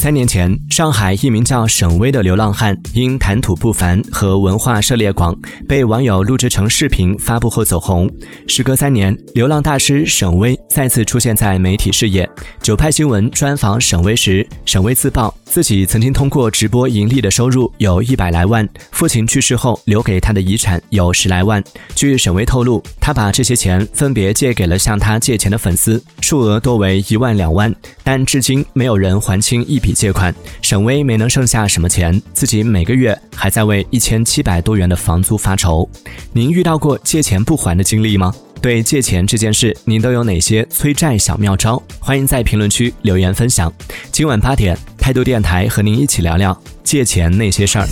[0.00, 5.36] 三年前，上海一名叫沈巍的流浪汉因谈吐不凡和文化涉猎广，
[5.68, 8.10] 被网友录制成视频发布后走红。
[8.46, 12.26] 时隔三年，流浪大师沈巍再次出现在媒体视野。
[12.62, 21.62] 九派新闻专访沈巍时，沈巍自曝自己曾经通过直播盈利的收入有一百来万，父亲去世后留给他的遗产有十来万。
[21.94, 27.70] 据沈巍透露，他把这些钱分别借给了向他借钱的粉丝，数额多为一万两万，
[28.02, 29.89] 但至今没有人还清一笔。
[29.92, 35.88] 借款，沈威没能剩下什么钱，自己每个月还在为一千七百多元的房租发愁。
[36.32, 38.34] 您遇到过借钱不还的经历吗？
[38.62, 41.82] 对借钱这件事，您都有哪些催债小妙招？
[41.98, 43.72] 欢迎在评论区留言分享。
[44.12, 47.86] 今晚八点，态度电台和您一起聊聊借钱那些事儿。